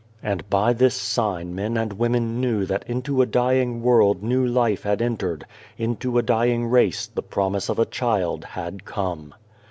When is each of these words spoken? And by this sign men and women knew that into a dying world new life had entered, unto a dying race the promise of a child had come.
And 0.23 0.49
by 0.49 0.73
this 0.73 0.95
sign 0.95 1.53
men 1.53 1.77
and 1.77 1.93
women 1.93 2.41
knew 2.41 2.65
that 2.65 2.83
into 2.89 3.21
a 3.21 3.27
dying 3.27 3.83
world 3.83 4.23
new 4.23 4.43
life 4.43 4.81
had 4.81 4.99
entered, 4.99 5.45
unto 5.79 6.17
a 6.17 6.23
dying 6.23 6.65
race 6.65 7.05
the 7.05 7.21
promise 7.21 7.69
of 7.69 7.77
a 7.77 7.85
child 7.85 8.43
had 8.43 8.83
come. 8.83 9.35